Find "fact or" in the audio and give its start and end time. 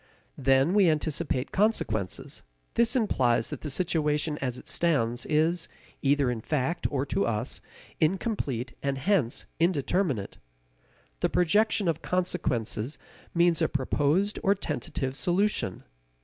6.41-7.05